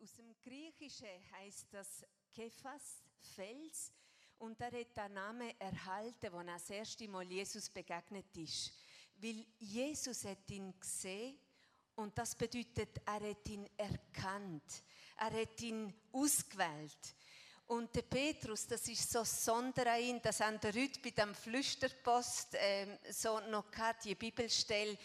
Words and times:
Aus 0.00 0.14
dem 0.14 0.32
Griechischen 0.44 1.08
heißt 1.32 1.66
das 1.72 2.04
Kephas, 2.32 3.02
Fels, 3.34 3.92
und 4.38 4.60
er 4.60 4.70
hat 4.70 4.96
den 4.96 5.12
Namen 5.12 5.52
erhalten, 5.58 6.32
als 6.32 6.46
er 6.46 6.54
das 6.54 6.70
erste 6.70 7.08
Mal 7.08 7.26
Jesus 7.26 7.68
begegnet 7.68 8.36
ist. 8.36 8.72
Weil 9.16 9.44
Jesus 9.58 10.24
hat 10.24 10.48
ihn 10.50 10.72
gesehen 10.78 11.36
und 11.96 12.16
das 12.16 12.36
bedeutet, 12.36 13.00
er 13.04 13.28
hat 13.28 13.48
ihn 13.48 13.68
erkannt. 13.76 14.84
Er 15.16 15.32
hat 15.32 15.60
ihn 15.62 15.92
ausgewählt. 16.12 17.16
Und 17.66 17.92
der 17.96 18.02
Petrus, 18.02 18.68
das 18.68 18.86
ist 18.86 19.10
so 19.10 19.24
Sonderein, 19.24 20.22
das 20.22 20.38
haben 20.38 20.62
wir 20.62 20.72
heute 20.72 21.00
bei 21.00 21.10
dem 21.10 21.34
Flüsterpost 21.34 22.50
ähm, 22.52 22.96
so 23.10 23.40
noch 23.40 23.66
die 24.04 24.14
Bibelstelle. 24.14 24.96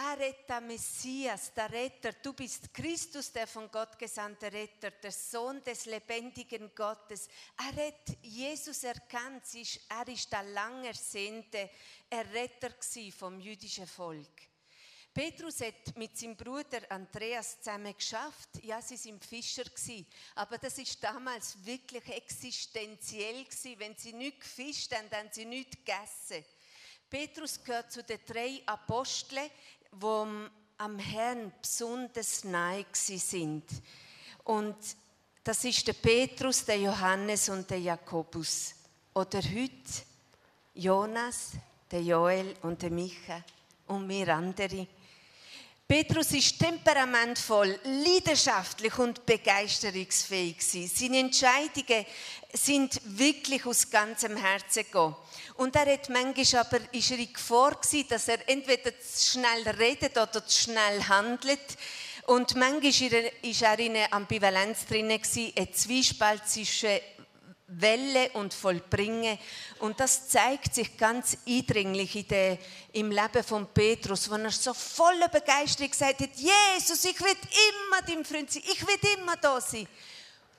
Er 0.00 0.32
der 0.48 0.60
Messias, 0.60 1.52
der 1.54 1.72
Retter. 1.72 2.12
Du 2.12 2.32
bist 2.32 2.72
Christus, 2.72 3.32
der 3.32 3.48
von 3.48 3.68
Gott 3.68 3.98
gesandte 3.98 4.52
Retter, 4.52 4.92
der 4.92 5.10
Sohn 5.10 5.60
des 5.64 5.86
lebendigen 5.86 6.72
Gottes. 6.72 7.28
Er 7.56 7.86
hat 7.86 8.16
Jesus 8.22 8.84
erkannt. 8.84 9.42
Er 9.88 10.06
ist 10.06 10.30
der 10.30 10.44
lang 10.44 10.84
ersehnte 10.84 11.68
Erretter 12.08 12.70
vom 13.18 13.40
jüdischen 13.40 13.88
Volk. 13.88 14.42
Petrus 15.12 15.60
hat 15.62 15.96
mit 15.96 16.16
seinem 16.16 16.36
Bruder 16.36 16.80
Andreas 16.90 17.60
zusammen 17.60 17.96
geschafft. 17.96 18.50
Ja, 18.62 18.80
sie 18.80 18.96
sind 18.96 19.24
Fischer. 19.24 19.64
Aber 20.36 20.58
das 20.58 20.78
ist 20.78 21.02
damals 21.02 21.56
wirklich 21.66 22.06
existenziell. 22.06 23.44
Wenn 23.78 23.96
sie 23.96 24.12
nicht 24.12 24.42
gefischt 24.42 24.94
haben, 24.94 25.10
dann 25.10 25.24
haben 25.24 25.32
sie 25.32 25.44
nichts 25.44 25.76
gegessen. 25.76 26.44
Petrus 27.10 27.62
gehört 27.64 27.90
zu 27.90 28.02
den 28.04 28.20
drei 28.26 28.60
Aposteln, 28.66 29.50
die 29.92 30.50
am 30.78 30.98
Herrn 30.98 31.52
besonders 31.60 32.44
nahe 32.44 32.86
sind. 32.92 33.64
Und 34.44 34.76
das 35.42 35.64
ist 35.64 35.86
der 35.86 35.94
Petrus, 35.94 36.64
der 36.64 36.78
Johannes 36.78 37.48
und 37.48 37.70
der 37.70 37.80
Jakobus. 37.80 38.74
Oder 39.14 39.40
heute 39.40 40.02
Jonas, 40.74 41.52
der 41.90 42.02
Joel 42.02 42.54
und 42.62 42.80
der 42.82 42.90
Micha 42.90 43.42
und 43.86 44.08
wir 44.08 44.28
andere. 44.34 44.86
Petrus 45.88 46.32
ist 46.32 46.58
temperamentvoll, 46.58 47.80
leidenschaftlich 47.82 48.98
und 48.98 49.24
begeisterungsfähig. 49.24 50.56
Seine 50.60 51.20
Entscheidungen 51.20 52.04
sind 52.52 53.00
wirklich 53.06 53.64
aus 53.64 53.88
ganzem 53.88 54.36
Herzen 54.36 54.82
gegangen. 54.82 55.16
Und 55.54 55.74
er 55.76 55.90
hat 55.90 56.10
manchmal 56.10 56.66
aber, 56.66 56.80
ist 56.92 57.10
er 57.10 57.18
in 57.18 57.32
Gefahr 57.32 57.74
gewesen, 57.76 58.06
dass 58.06 58.28
er 58.28 58.46
entweder 58.50 59.00
zu 59.00 59.30
schnell 59.30 59.66
redet 59.78 60.12
oder 60.18 60.46
zu 60.46 60.64
schnell 60.64 61.02
handelt. 61.08 61.78
Und 62.26 62.54
manchmal 62.54 63.22
war 63.22 63.72
er 63.72 63.78
in 63.78 63.96
einer 63.96 64.12
Ambivalenz 64.12 64.84
drin, 64.84 65.10
ein 65.10 65.72
Zwiespalt 65.72 66.46
zwischen 66.46 67.00
Welle 67.68 68.30
und 68.30 68.54
Vollbringen. 68.54 69.38
Und 69.78 70.00
das 70.00 70.28
zeigt 70.28 70.74
sich 70.74 70.96
ganz 70.96 71.36
eindringlich 71.46 72.16
in 72.16 72.28
der, 72.28 72.58
im 72.92 73.10
Leben 73.10 73.44
von 73.44 73.66
Petrus, 73.66 74.30
wo 74.30 74.36
er 74.36 74.50
so 74.50 74.72
voller 74.72 75.28
Begeisterung 75.28 75.90
gesagt 75.90 76.20
hat, 76.20 76.30
Jesus, 76.34 77.04
ich 77.04 77.20
will 77.20 77.30
immer 77.30 78.02
dein 78.06 78.24
Freund 78.24 78.50
sein, 78.50 78.62
ich 78.64 78.86
will 78.86 78.98
immer 79.18 79.36
da 79.36 79.60
sein. 79.60 79.86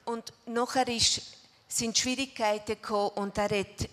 Und 0.05 0.31
nachher 0.45 0.87
ist, 0.87 1.21
sind 1.67 1.97
Schwierigkeiten 1.97 2.75
gekommen 2.75 3.11
und 3.15 3.37
er 3.37 3.59
hat 3.59 3.89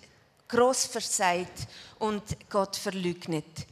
gross 0.48 0.84
versagt 0.84 1.66
und 1.98 2.22
Gott 2.48 2.76
verleugnet. 2.76 3.66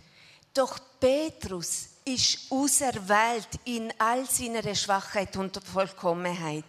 Doch 0.52 0.78
Petrus 1.00 1.88
ist 2.04 2.50
auserwählt 2.50 3.48
in 3.64 3.92
all 3.98 4.28
seiner 4.28 4.74
Schwachheit 4.74 5.36
und 5.36 5.58
Vollkommenheit. 5.64 6.64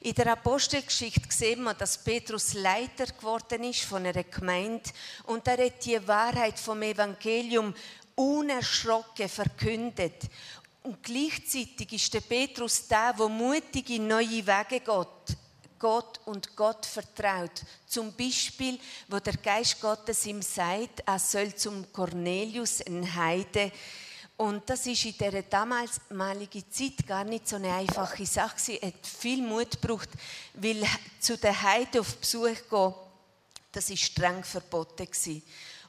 In 0.00 0.14
der 0.14 0.32
Apostelgeschichte 0.32 1.28
sehen 1.28 1.64
wir, 1.64 1.74
dass 1.74 2.02
Petrus 2.02 2.54
Leiter 2.54 3.06
geworden 3.06 3.64
ist 3.64 3.82
von 3.82 4.06
einer 4.06 4.24
Gemeinde 4.24 4.90
und 5.24 5.46
er 5.48 5.64
hat 5.66 5.84
die 5.84 6.06
Wahrheit 6.06 6.58
vom 6.58 6.82
Evangelium 6.82 7.74
unerschrocken 8.14 9.28
verkündet. 9.28 10.24
Und 10.82 11.02
gleichzeitig 11.02 11.92
ist 11.92 12.14
der 12.14 12.20
Petrus 12.20 12.86
der, 12.86 13.12
der 13.12 13.28
mutig 13.28 13.90
in 13.90 14.06
neue 14.06 14.46
Wege 14.46 14.80
geht. 14.80 15.36
Gott 15.78 16.20
und 16.24 16.56
Gott 16.56 16.86
vertraut. 16.86 17.62
Zum 17.86 18.12
Beispiel, 18.14 18.78
wo 19.08 19.20
der 19.20 19.36
Geist 19.36 19.80
Gottes 19.80 20.26
ihm 20.26 20.42
sagt, 20.42 21.02
er 21.06 21.18
soll 21.18 21.54
zum 21.54 21.92
Cornelius, 21.92 22.80
ein 22.82 23.14
Heide, 23.14 23.70
und 24.38 24.70
das 24.70 24.86
ist 24.86 25.04
in 25.04 25.18
dieser 25.18 25.42
damaligen 25.42 26.70
Zeit 26.70 27.04
gar 27.04 27.24
nicht 27.24 27.48
so 27.48 27.56
eine 27.56 27.74
einfache 27.74 28.24
Sache. 28.24 28.54
Es 28.56 28.82
hat 28.82 29.04
viel 29.04 29.42
Mut 29.42 29.72
gebraucht, 29.72 30.10
weil 30.54 30.80
zu 31.18 31.36
den 31.36 31.60
Heiden 31.60 32.00
auf 32.00 32.16
Besuch 32.16 32.56
gehen, 32.70 32.94
das 33.72 33.90
ist 33.90 34.00
streng 34.00 34.44
verboten 34.44 35.06
gewesen. 35.06 35.42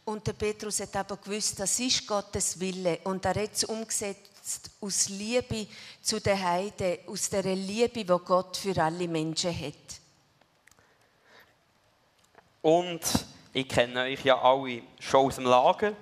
Und 0.03 0.25
der 0.25 0.33
Petrus 0.33 0.79
hat 0.79 0.95
aber 0.95 1.17
gewusst, 1.17 1.59
das 1.59 1.79
ist 1.79 2.07
Gottes 2.07 2.59
Wille. 2.59 2.97
Und 3.03 3.23
er 3.23 3.35
hat 3.39 3.53
es 3.53 3.65
umgesetzt 3.65 4.71
aus 4.81 5.09
Liebe 5.09 5.67
zu 6.01 6.19
den 6.19 6.43
Heiden, 6.43 6.97
aus 7.05 7.29
der 7.29 7.43
Liebe, 7.43 8.03
die 8.03 8.05
Gott 8.25 8.57
für 8.57 8.75
alle 8.81 9.07
Menschen 9.07 9.55
hat. 9.55 9.75
Und 12.63 13.01
ich 13.53 13.69
kenne 13.69 14.01
euch 14.01 14.25
ja 14.25 14.41
alle 14.41 14.81
schon 14.99 15.27
aus 15.27 15.35
dem 15.35 15.45
Lager. 15.45 15.93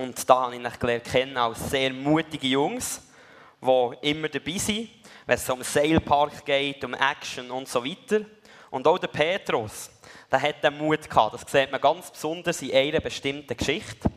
Und 0.00 0.30
da 0.30 0.44
habe 0.44 0.54
ich 0.54 0.62
mich 0.62 0.78
gelernt 0.78 1.04
kennen 1.04 1.36
als 1.36 1.68
sehr 1.68 1.92
mutige 1.92 2.46
Jungs, 2.46 3.02
die 3.60 4.10
immer 4.10 4.30
dabei 4.30 4.56
sind, 4.56 4.88
wenn 5.26 5.34
es 5.34 5.50
um 5.50 5.62
Sailpark 5.62 6.42
geht, 6.46 6.82
um 6.84 6.94
Action 6.94 7.50
und 7.50 7.68
so 7.68 7.84
weiter. 7.84 8.24
Und 8.70 8.86
auch 8.86 8.96
der 8.96 9.08
Petrus, 9.08 9.90
der 10.32 10.40
hat 10.40 10.64
den 10.64 10.78
Mut 10.78 11.06
gehabt. 11.06 11.34
Das 11.34 11.52
sieht 11.52 11.70
man 11.70 11.82
ganz 11.82 12.10
besonders 12.10 12.62
in 12.62 12.74
einer 12.74 13.00
bestimmten 13.00 13.54
Geschichte. 13.54 14.10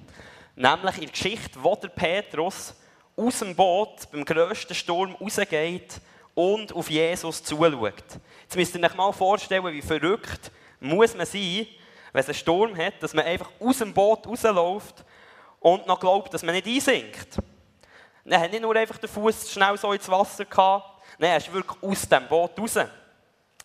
Nämlich 0.55 0.95
in 0.95 1.01
der 1.01 1.11
Geschichte, 1.11 1.61
wo 1.61 1.75
der 1.75 1.89
Petrus 1.89 2.73
aus 3.17 3.39
dem 3.39 3.53
Boot 3.53 4.09
beim 4.09 4.23
grössten 4.23 4.75
Sturm 4.75 5.15
rausgeht 5.15 5.99
und 6.33 6.71
auf 6.71 6.89
Jesus 6.89 7.43
zuschaut. 7.43 8.05
Jetzt 8.43 8.55
müsst 8.55 8.73
ihr 8.73 8.81
euch 8.81 8.95
mal 8.95 9.11
vorstellen, 9.11 9.65
wie 9.65 9.81
verrückt 9.81 10.49
muss 10.79 11.13
man 11.13 11.25
sein, 11.25 11.67
wenn 12.13 12.21
es 12.21 12.27
einen 12.27 12.35
Sturm 12.35 12.77
hat, 12.77 13.03
dass 13.03 13.13
man 13.13 13.25
einfach 13.25 13.49
aus 13.59 13.79
dem 13.79 13.93
Boot 13.93 14.25
rausläuft 14.25 15.03
und 15.63 15.87
noch 15.87 15.99
glaubt, 15.99 16.33
dass 16.33 16.43
man 16.43 16.53
nicht 16.53 16.67
einsinkt. 16.67 17.37
Er 18.25 18.39
hat 18.39 18.51
nicht 18.51 18.61
nur 18.61 18.75
einfach 18.75 18.97
den 18.97 19.09
Fuß 19.09 19.51
schnell 19.51 19.77
so 19.77 19.91
ins 19.91 20.07
Wasser 20.09 20.45
gehabt, 20.45 21.01
nein, 21.17 21.31
er 21.31 21.37
ist 21.37 21.51
wirklich 21.51 21.81
aus 21.81 22.07
dem 22.07 22.27
Boot 22.27 22.59
raus. 22.59 22.77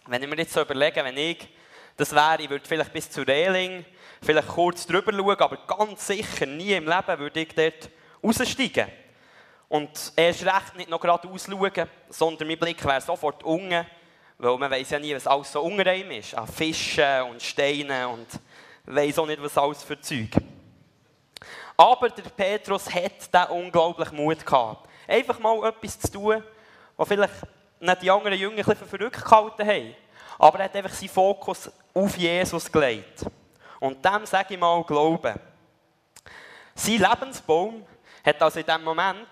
Wenn 0.06 0.22
ich 0.22 0.28
mir 0.28 0.36
jetzt 0.36 0.52
so 0.52 0.62
überlege, 0.62 1.04
wenn 1.04 1.16
ich 1.16 1.48
das 1.96 2.14
wäre, 2.14 2.40
ich 2.40 2.48
würde 2.48 2.66
vielleicht 2.66 2.92
bis 2.92 3.10
zur 3.10 3.26
Reling, 3.26 3.84
vielleicht 4.22 4.48
kurz 4.48 4.86
drüber 4.86 5.12
schauen, 5.12 5.40
aber 5.40 5.58
ganz 5.66 6.06
sicher 6.06 6.46
nie 6.46 6.72
im 6.72 6.86
Leben 6.86 7.18
würde 7.18 7.40
ich 7.40 7.54
dort 7.54 7.90
raussteigen. 8.22 8.86
Und 9.68 10.12
erst 10.14 10.46
recht 10.46 10.76
nicht 10.76 10.88
noch 10.88 11.00
gerade 11.00 11.28
ausschauen, 11.28 11.88
sondern 12.08 12.46
mein 12.46 12.58
Blick 12.58 12.84
wäre 12.84 13.00
sofort 13.00 13.42
unten, 13.42 13.84
weil 14.38 14.58
man 14.58 14.70
weiß 14.70 14.90
ja 14.90 14.98
nie, 15.00 15.14
was 15.14 15.26
alles 15.26 15.50
so 15.50 15.60
unter 15.62 15.92
ist. 15.92 16.34
An 16.36 16.46
Fischen 16.46 17.22
und 17.28 17.42
Steinen 17.42 18.06
und 18.06 18.28
weiß 18.86 19.18
auch 19.18 19.26
nicht, 19.26 19.42
was 19.42 19.58
alles 19.58 19.82
für 19.82 20.00
Zeug. 20.00 20.30
Aber 21.80 22.10
der 22.10 22.24
Petrus 22.24 22.92
hat 22.92 23.32
diesen 23.32 23.46
unglaublichen 23.50 24.16
Mut 24.16 24.44
gehabt. 24.44 24.88
Einfach 25.06 25.38
mal 25.38 25.68
etwas 25.68 26.00
zu 26.00 26.10
tun, 26.10 26.42
was 26.96 27.06
vielleicht 27.06 27.34
nicht 27.78 28.02
die 28.02 28.10
anderen 28.10 28.36
Jünger 28.36 28.58
ein 28.58 28.64
bisschen 28.64 28.88
verrückt 28.88 29.24
gehalten 29.24 29.64
haben. 29.64 29.94
Aber 30.40 30.58
er 30.58 30.64
hat 30.64 30.74
einfach 30.74 30.92
seinen 30.92 31.08
Fokus 31.08 31.70
auf 31.94 32.16
Jesus 32.16 32.70
gelegt. 32.70 33.24
Und 33.78 34.04
dem 34.04 34.26
sage 34.26 34.54
ich 34.54 34.60
mal 34.60 34.82
Glauben. 34.82 35.38
Sein 36.74 36.98
Lebensbaum 36.98 37.86
hat 38.26 38.42
also 38.42 38.58
in 38.58 38.66
diesem 38.66 38.82
Moment 38.82 39.28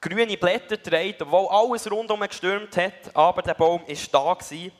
grüne 0.00 0.36
Blätter 0.38 0.78
getragen, 0.78 1.16
obwohl 1.20 1.48
alles 1.48 1.90
rundum 1.90 2.20
gestürmt 2.20 2.74
hat, 2.78 3.14
aber 3.14 3.42
der 3.42 3.54
Baum 3.54 3.82
war 3.86 3.96
da 4.12 4.34
gewesen. 4.34 4.72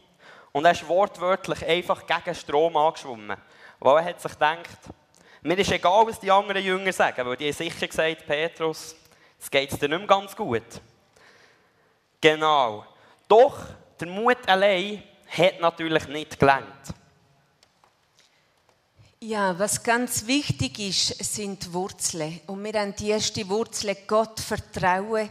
Und 0.51 0.65
er 0.65 0.71
ist 0.71 0.89
wortwörtlich 0.89 1.67
einfach 1.67 2.07
gegen 2.07 2.35
Strom 2.35 2.75
angeschwommen. 2.75 3.37
Weil 3.81 3.99
er 3.99 4.05
hat 4.07 4.21
sich 4.23 4.33
gedacht, 4.33 4.79
mir 5.47 5.59
ist 5.59 5.71
egal, 5.71 6.07
was 6.07 6.19
die 6.19 6.31
anderen 6.31 6.63
Jünger 6.63 6.93
sagen, 6.93 7.25
weil 7.27 7.37
die 7.37 7.47
haben 7.47 7.53
sicher 7.53 7.87
gesagt, 7.87 8.27
Petrus, 8.27 8.97
es 9.39 9.51
geht 9.51 9.71
dir 9.81 9.89
nicht 9.89 9.99
mehr 9.99 10.07
ganz 10.07 10.35
gut. 10.35 10.65
Genau. 12.21 12.85
Doch 13.29 13.59
der 14.01 14.09
Mut 14.09 14.39
allein 14.47 15.03
hat 15.29 15.61
natürlich 15.61 16.09
nicht 16.09 16.39
gelangt. 16.39 16.95
Ja, 19.21 19.59
was 19.59 19.83
ganz 19.83 20.27
wichtig 20.27 20.79
ist, 20.79 21.25
sind 21.25 21.73
Wurzeln. 21.73 22.41
Und 22.47 22.63
wir 22.63 22.81
haben 22.81 22.95
die 22.97 23.11
erste 23.11 23.49
Wurzel 23.49 23.97
Gott 24.07 24.41
vertrauen, 24.41 25.31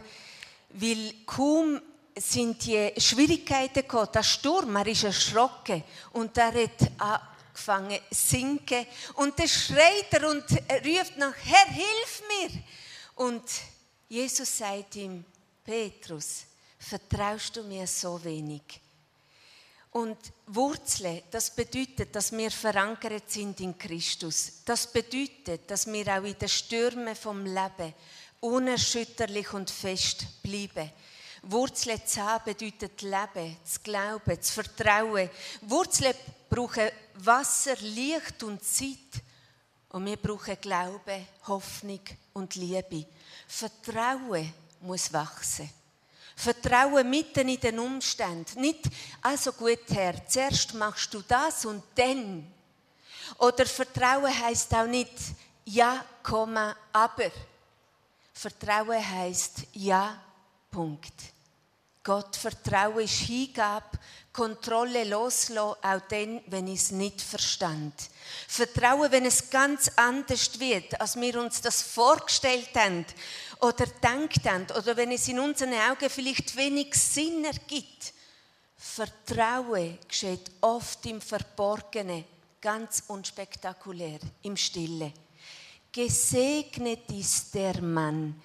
weil 0.70 1.14
kaum 1.24 1.80
sind 2.18 2.64
die 2.64 2.92
Schwierigkeiten 2.98 3.82
gekommen, 3.82 4.08
der 4.12 4.22
Sturm, 4.22 4.76
er 4.76 4.86
ist 4.86 5.04
erschrocken 5.04 5.84
und 6.12 6.36
er 6.38 6.52
hat 6.52 6.90
angefangen 7.56 7.98
sinken 8.10 8.86
und 9.14 9.38
dann 9.38 9.48
schreit 9.48 10.12
er 10.12 10.28
und 10.28 10.44
ruft 10.84 11.16
nach, 11.16 11.34
Herr, 11.44 11.72
hilf 11.72 12.22
mir! 12.28 12.62
Und 13.16 13.42
Jesus 14.08 14.58
sagt 14.58 14.96
ihm, 14.96 15.24
Petrus, 15.64 16.44
vertraust 16.78 17.56
du 17.56 17.62
mir 17.62 17.86
so 17.86 18.22
wenig? 18.22 18.80
Und 19.90 20.18
Wurzeln, 20.48 21.22
das 21.30 21.54
bedeutet, 21.54 22.14
dass 22.14 22.30
wir 22.30 22.50
verankert 22.50 23.30
sind 23.30 23.58
in 23.60 23.78
Christus. 23.78 24.60
Das 24.66 24.92
bedeutet, 24.92 25.70
dass 25.70 25.86
wir 25.86 26.06
auch 26.08 26.24
in 26.24 26.38
den 26.38 26.48
Stürmen 26.50 27.16
vom 27.16 27.46
Leben 27.46 27.94
unerschütterlich 28.40 29.54
und 29.54 29.70
fest 29.70 30.42
bleiben. 30.42 30.92
Wurzeln 31.42 32.04
zu 32.04 32.20
haben 32.22 32.44
bedeutet 32.44 33.00
Leben, 33.00 33.56
zu 33.64 33.80
glauben, 33.80 34.42
zu 34.42 34.52
vertrauen. 34.52 35.30
Wurzeln 35.62 36.14
brauchen 36.50 36.90
Wasser, 37.24 37.76
Licht 37.80 38.42
und 38.42 38.62
Zeit. 38.64 39.22
Und 39.90 40.04
wir 40.06 40.16
brauchen 40.16 40.60
Glauben, 40.60 41.26
Hoffnung 41.46 42.00
und 42.32 42.54
Liebe. 42.54 43.06
Vertrauen 43.46 44.52
muss 44.80 45.12
wachsen. 45.12 45.70
Vertrauen 46.34 47.08
mitten 47.08 47.48
in 47.48 47.58
den 47.58 47.78
Umständen. 47.78 48.60
Nicht, 48.60 48.84
also 49.22 49.52
gut, 49.52 49.80
Herr, 49.88 50.26
zuerst 50.26 50.74
machst 50.74 51.12
du 51.14 51.22
das 51.22 51.64
und 51.64 51.82
dann. 51.94 52.46
Oder 53.38 53.64
Vertrauen 53.64 54.38
heißt 54.38 54.74
auch 54.74 54.86
nicht, 54.86 55.14
ja, 55.64 56.04
Komma, 56.22 56.76
aber. 56.92 57.30
Vertrauen 58.34 59.10
heißt 59.10 59.62
ja, 59.72 60.22
Punkt. 60.70 61.14
Gott 62.06 62.36
vertrauen 62.36 63.00
ist 63.00 63.14
Hingabe, 63.14 63.98
Kontrolle 64.32 65.02
loslassen, 65.02 65.58
auch 65.58 66.00
dann, 66.08 66.40
wenn 66.46 66.68
ich 66.68 66.78
es 66.82 66.90
nicht 66.92 67.20
verstand. 67.20 67.94
Vertrauen, 68.46 69.10
wenn 69.10 69.24
es 69.24 69.50
ganz 69.50 69.90
anders 69.96 70.60
wird, 70.60 71.00
als 71.00 71.20
wir 71.20 71.40
uns 71.40 71.60
das 71.62 71.82
vorgestellt 71.82 72.70
haben 72.76 73.04
oder 73.60 73.86
gedacht 73.86 74.48
haben, 74.48 74.66
oder 74.78 74.96
wenn 74.96 75.10
es 75.10 75.26
in 75.26 75.40
unseren 75.40 75.72
Augen 75.72 76.08
vielleicht 76.08 76.56
wenig 76.56 76.94
Sinn 76.94 77.44
ergibt. 77.44 78.12
Vertrauen 78.76 79.98
geschieht 80.06 80.48
oft 80.60 81.04
im 81.06 81.20
Verborgenen, 81.20 82.24
ganz 82.60 83.02
unspektakulär, 83.08 84.20
im 84.42 84.56
Stille. 84.56 85.12
Gesegnet 85.90 87.10
ist 87.10 87.52
der 87.52 87.82
Mann, 87.82 88.40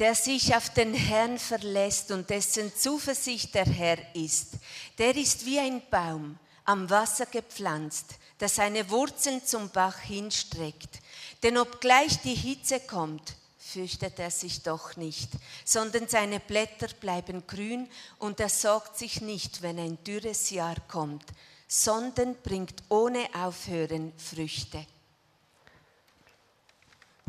der 0.00 0.14
sich 0.14 0.56
auf 0.56 0.70
den 0.70 0.94
Herrn 0.94 1.38
verlässt 1.38 2.10
und 2.10 2.30
dessen 2.30 2.74
Zuversicht 2.74 3.54
der 3.54 3.66
Herr 3.66 3.98
ist. 4.14 4.54
Der 4.96 5.14
ist 5.14 5.44
wie 5.44 5.58
ein 5.58 5.82
Baum 5.90 6.38
am 6.64 6.88
Wasser 6.88 7.26
gepflanzt, 7.26 8.14
der 8.40 8.48
seine 8.48 8.88
Wurzeln 8.88 9.44
zum 9.44 9.68
Bach 9.68 9.98
hinstreckt. 9.98 11.00
Denn 11.42 11.58
obgleich 11.58 12.18
die 12.22 12.34
Hitze 12.34 12.80
kommt, 12.80 13.34
fürchtet 13.58 14.18
er 14.18 14.30
sich 14.30 14.62
doch 14.62 14.96
nicht, 14.96 15.28
sondern 15.66 16.08
seine 16.08 16.40
Blätter 16.40 16.88
bleiben 16.98 17.46
grün 17.46 17.86
und 18.18 18.40
er 18.40 18.48
sorgt 18.48 18.96
sich 18.96 19.20
nicht, 19.20 19.60
wenn 19.60 19.78
ein 19.78 20.02
dürres 20.02 20.48
Jahr 20.48 20.76
kommt, 20.88 21.26
sondern 21.68 22.36
bringt 22.42 22.82
ohne 22.88 23.26
Aufhören 23.34 24.14
Früchte. 24.16 24.86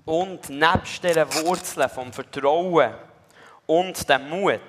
Und 0.05 0.49
nebst 0.49 1.03
dieser 1.03 1.31
Wurzeln 1.33 1.89
vom 1.89 2.11
Vertrauen 2.11 2.93
und 3.67 4.09
dem 4.09 4.29
Mut 4.29 4.59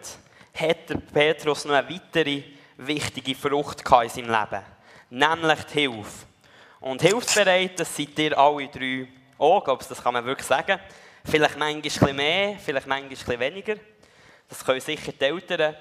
hat 0.55 1.13
Petrus 1.13 1.65
noch 1.65 1.75
eine 1.75 1.89
weitere 1.89 2.43
wichtige 2.77 3.35
Frucht 3.35 3.81
in 3.81 4.09
seinem 4.09 4.31
Leben, 4.31 4.65
nämlich 5.11 5.65
die 5.65 5.81
Hilfe. 5.81 6.27
Und 6.81 7.01
hilfsbereit, 7.01 7.81
das 7.81 7.97
seid 7.97 8.19
ihr 8.19 8.37
alle 8.37 8.69
drei 8.69 9.09
auch, 9.39 9.65
glaube 9.65 9.85
das 9.89 10.03
kann 10.03 10.15
man 10.15 10.25
wirklich 10.25 10.47
sagen. 10.47 10.79
Vielleicht 11.25 11.59
manchmal 11.59 12.13
mehr, 12.13 12.57
vielleicht 12.59 12.87
manchmal 12.87 13.41
weniger. 13.41 13.77
Das 14.49 14.65
können 14.65 14.81
sicher 14.81 15.13
die 15.13 15.25
Eltern 15.25 15.75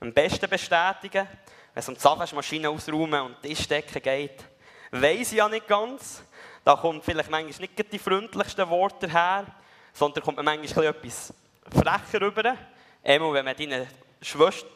am 0.00 0.12
besten 0.12 0.48
bestätigen. 0.48 1.26
Wenn 1.72 1.80
es 1.80 1.88
um 1.88 1.94
die 1.94 2.00
Zahnwaschmaschine 2.00 2.68
ausräumen 2.68 3.20
und 3.22 3.42
Tischdecken 3.42 4.02
geht, 4.02 4.44
weiß 4.90 5.32
ich 5.32 5.38
ja 5.38 5.48
nicht 5.48 5.66
ganz. 5.66 6.22
Da 6.68 6.76
kommt 6.76 7.02
vielleicht 7.02 7.30
manchmal 7.30 7.66
nicht 7.66 7.92
die 7.92 7.98
freundlichsten 7.98 8.68
Worte 8.68 9.10
her, 9.10 9.46
sondern 9.94 10.22
kommt 10.22 10.36
man 10.36 10.44
manchmal 10.44 10.84
etwas 10.84 11.32
frecher 11.72 12.20
rüber. 12.20 12.58
Einmal, 13.02 13.32
wenn 13.32 13.44
man 13.46 13.56
die 13.56 13.86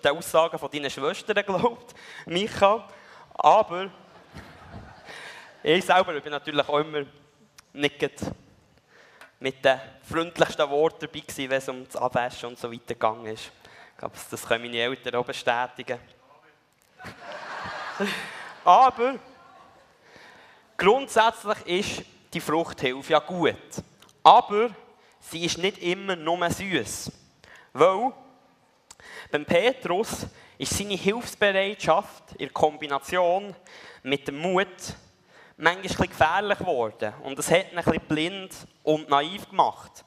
Aussagen 0.08 0.58
von 0.58 0.70
deinen 0.70 0.88
Schwestern 0.88 1.44
glaubt, 1.44 1.94
Micha. 2.24 2.88
Aber 3.34 3.90
ich 5.62 5.84
selber 5.84 6.18
bin 6.18 6.32
natürlich 6.32 6.66
auch 6.66 6.78
immer 6.78 7.04
nicht 7.74 8.00
mit 9.38 9.62
den 9.62 9.78
freundlichsten 10.02 10.70
Worten 10.70 11.00
dabei 11.00 11.20
gewesen, 11.20 11.50
wenn 11.50 11.58
es 11.58 11.68
um 11.68 11.84
das 11.84 11.96
Abwaschen 11.96 12.48
und 12.48 12.58
so 12.58 12.72
weiter 12.72 12.94
gegangen 12.94 13.26
ist. 13.26 13.52
Ich 13.92 13.98
glaube, 13.98 14.16
das 14.30 14.48
können 14.48 14.64
meine 14.64 14.78
Eltern 14.78 15.16
auch 15.16 15.26
bestätigen. 15.26 15.98
Aber 18.64 19.18
grundsätzlich 20.82 21.66
ist 21.66 22.02
die 22.34 22.40
Fruchthilfe 22.40 23.12
ja 23.12 23.20
gut. 23.20 23.54
Aber 24.24 24.70
sie 25.20 25.44
ist 25.44 25.58
nicht 25.58 25.78
immer 25.78 26.16
nur 26.16 26.50
süß. 26.50 27.12
Weil 27.72 28.12
beim 29.30 29.44
Petrus 29.44 30.26
ist 30.58 30.76
seine 30.76 30.94
Hilfsbereitschaft 30.94 32.34
in 32.36 32.52
Kombination 32.52 33.54
mit 34.02 34.26
dem 34.26 34.38
Mut 34.38 34.66
manchmal 35.56 36.08
gefährlich 36.08 36.58
geworden. 36.58 37.12
Und 37.22 37.38
das 37.38 37.50
hat 37.50 37.70
ihn 37.70 37.78
ein 37.78 37.84
bisschen 37.84 38.08
blind 38.08 38.54
und 38.82 39.08
naiv 39.08 39.48
gemacht. 39.48 40.04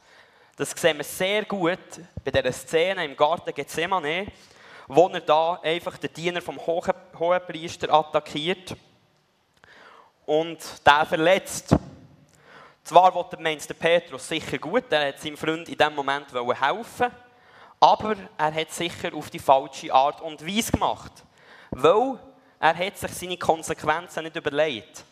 Das 0.57 0.71
sehen 0.71 0.97
wir 0.97 1.05
sehr 1.05 1.45
gut 1.45 1.79
bei 2.23 2.31
dieser 2.31 2.51
Szene 2.51 3.05
im 3.05 3.15
Garten 3.15 3.53
Gethsemane, 3.53 4.27
wo 4.87 5.07
er 5.07 5.21
da 5.21 5.53
einfach 5.63 5.97
den 5.97 6.13
Diener 6.13 6.41
vom 6.41 6.59
Hohenpriester 6.59 7.93
attackiert 7.93 8.75
und 10.25 10.59
der 10.85 11.05
verletzt. 11.05 11.75
Zwar 12.83 13.13
wollte 13.13 13.37
der 13.37 13.73
Petrus 13.73 14.27
sicher 14.27 14.57
gut, 14.57 14.91
er 14.91 15.07
hat 15.09 15.19
seinem 15.19 15.37
Freund 15.37 15.67
in 15.69 15.77
dem 15.77 15.95
Moment 15.95 16.27
helfen 16.31 17.11
aber 17.79 18.15
er 18.37 18.53
hat 18.53 18.71
sicher 18.71 19.13
auf 19.13 19.29
die 19.29 19.39
falsche 19.39 19.93
Art 19.93 20.21
und 20.21 20.45
Weise 20.45 20.71
gemacht. 20.71 21.11
Weil 21.71 22.17
er 22.59 22.75
hat 22.75 22.97
sich 22.97 23.11
seine 23.11 23.37
Konsequenzen 23.37 24.23
nicht 24.23 24.35
überlegt. 24.35 25.03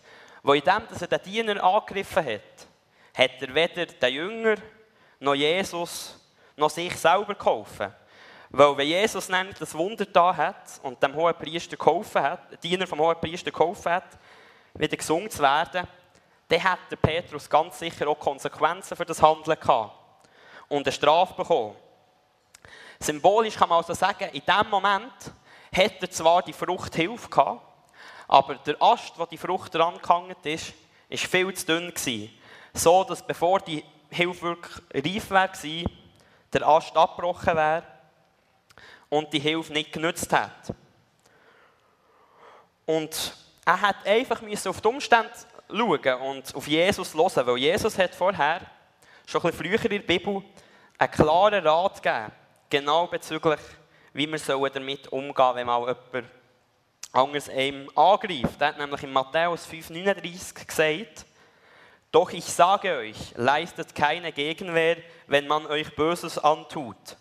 Weil 0.41 0.57
in 0.57 0.63
dem, 0.63 0.81
dass 0.89 1.01
er 1.01 1.07
den 1.07 1.21
Diener 1.21 1.63
angegriffen 1.63 2.25
hat, 2.25 2.67
hat 3.15 3.41
er 3.41 3.53
weder 3.53 3.85
den 3.85 4.13
Jünger, 4.13 4.55
noch 5.19 5.35
Jesus, 5.35 6.19
noch 6.55 6.69
sich 6.69 6.95
selber 6.97 7.35
geholfen. 7.35 7.93
Weil 8.49 8.77
wenn 8.77 8.87
Jesus 8.87 9.29
nämlich 9.29 9.57
das 9.57 9.73
Wunder 9.75 10.05
da 10.05 10.35
hat 10.35 10.79
und 10.83 11.01
dem 11.01 11.15
hohen 11.15 11.35
Priester 11.35 11.77
geholfen 11.77 12.21
hat, 12.21 12.63
Diener 12.63 12.87
vom 12.87 12.99
hohen 12.99 13.19
Priester 13.19 13.51
geholfen 13.51 13.91
hat, 13.91 14.17
wieder 14.73 14.97
gesungen 14.97 15.29
zu 15.29 15.41
werden, 15.41 15.87
dann 16.47 16.63
hat 16.63 16.79
der 16.91 16.95
Petrus 16.97 17.49
ganz 17.49 17.79
sicher 17.79 18.07
auch 18.07 18.19
Konsequenzen 18.19 18.97
für 18.97 19.05
das 19.05 19.21
Handeln 19.21 19.59
gehabt 19.59 19.95
und 20.67 20.85
eine 20.85 20.91
Strafe 20.91 21.33
bekommen. 21.35 21.75
Symbolisch 22.99 23.55
kann 23.55 23.69
man 23.69 23.77
also 23.77 23.93
sagen, 23.93 24.29
in 24.31 24.41
dem 24.45 24.69
Moment 24.69 25.13
hat 25.75 26.01
er 26.01 26.11
zwar 26.11 26.41
die 26.41 26.53
Frucht 26.53 26.95
Hilfe 26.95 27.29
gehabt, 27.29 27.61
aber 28.27 28.55
der 28.55 28.81
Ast, 28.81 29.17
wo 29.17 29.25
die 29.25 29.37
Frucht 29.37 29.75
dran 29.75 29.99
gehangen 30.01 30.35
ist, 30.43 30.73
war 31.09 31.17
viel 31.17 31.53
zu 31.53 31.65
dünn 31.65 31.93
gewesen. 31.93 32.31
So, 32.73 33.03
dass 33.03 33.21
bevor 33.21 33.59
die 33.59 33.83
Hilfe 34.09 34.41
wirklich 34.41 34.81
reif 34.93 35.29
war, 35.29 35.91
der 36.53 36.67
Ast 36.67 36.95
abgebrochen 36.95 37.55
wäre 37.55 37.83
und 39.09 39.31
die 39.33 39.39
Hilfe 39.39 39.73
nicht 39.73 39.91
genützt 39.91 40.31
hat. 40.31 40.73
Und 42.85 43.35
er 43.65 43.81
hat 43.81 44.05
einfach 44.05 44.41
auf 44.41 44.81
die 44.81 44.87
Umstände 44.87 45.31
schauen 45.69 46.21
und 46.21 46.55
auf 46.55 46.67
Jesus 46.67 47.13
hören, 47.13 47.47
weil 47.47 47.57
Jesus 47.57 47.97
hat 47.97 48.13
vorher, 48.13 48.61
schon 49.25 49.41
ein 49.41 49.51
bisschen 49.51 49.65
früher 49.65 49.85
in 49.85 49.89
der 49.91 49.99
Bibel, 49.99 50.43
einen 50.97 51.11
klaren 51.11 51.65
Rat 51.65 52.03
gegeben, 52.03 52.31
genau 52.69 53.07
bezüglich, 53.07 53.59
wie 54.13 54.27
wir 54.27 54.69
damit 54.69 55.07
umgehen 55.07 55.35
sollen, 55.35 55.55
wenn 55.55 55.65
mal 55.65 55.87
jemand 55.87 56.31
anderes 57.11 57.49
einem 57.49 57.89
angreift. 57.95 58.59
Er 58.59 58.67
hat 58.67 58.77
nämlich 58.77 59.03
in 59.03 59.13
Matthäus 59.13 59.67
5,39 59.67 60.65
gesagt, 60.65 61.25
doch 62.11 62.31
ich 62.31 62.45
sage 62.45 62.97
euch, 62.97 63.17
leistet 63.35 63.95
keine 63.95 64.31
Gegenwehr, 64.31 64.97
wenn 65.27 65.47
man 65.47 65.65
euch 65.67 65.95
Böses 65.95 66.37
antut. 66.37 67.17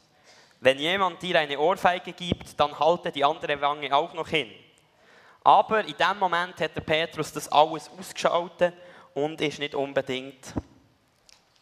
Wenn 0.61 0.79
jemand 0.79 1.23
dir 1.23 1.39
eine 1.39 1.59
Ohrfeige 1.59 2.13
gibt, 2.13 2.59
dann 2.61 2.79
halte 2.79 3.11
die 3.11 3.25
andere 3.25 3.61
Wange 3.61 3.95
auch 3.95 4.13
noch 4.13 4.29
hin. 4.29 4.51
Aber 5.45 5.85
in 5.85 5.97
dem 5.97 6.19
Moment 6.19 6.61
hat 6.61 6.77
der 6.77 6.83
Petrus 6.83 7.33
das 7.33 7.51
alles 7.51 7.91
ausgeschaltet 7.99 8.75
und 9.15 9.41
ist 9.41 9.59
nicht 9.59 9.75
unbedingt. 9.75 10.55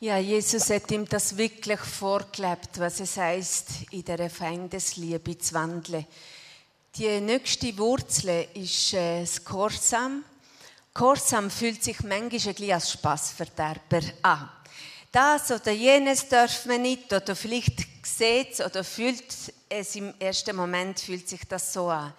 Ja, 0.00 0.16
Jesus 0.16 0.70
hat 0.70 0.90
ihm 0.90 1.06
das 1.06 1.36
wirklich 1.36 1.80
vorgelebt, 1.80 2.78
was 2.78 3.00
es 3.00 3.16
heißt, 3.16 3.66
in 3.90 4.04
der 4.04 4.30
Feindesliebe 4.30 5.36
zu 5.36 5.54
wandeln. 5.54 6.06
Die 6.96 7.20
nächste 7.20 7.76
Wurzel 7.76 8.48
ist 8.54 8.94
äh, 8.94 9.20
das 9.20 9.44
Korsam. 9.44 10.24
Korsam 10.94 11.50
fühlt 11.50 11.84
sich 11.84 12.02
manchmal 12.02 12.54
ein 12.58 12.72
als 12.72 12.92
Spassverderber 12.92 14.00
an. 14.22 14.48
Das 15.12 15.50
oder 15.50 15.72
jenes 15.72 16.28
darf 16.28 16.66
man 16.66 16.82
nicht, 16.82 17.12
oder 17.12 17.36
vielleicht 17.36 17.86
sieht 18.02 18.58
oder 18.60 18.82
fühlt 18.82 19.24
es 19.68 19.96
im 19.96 20.14
ersten 20.18 20.56
Moment 20.56 20.98
fühlt 20.98 21.28
sich 21.28 21.44
das 21.46 21.72
so 21.72 21.88
an. 21.88 22.12